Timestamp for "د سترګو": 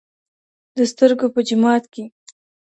0.77-1.27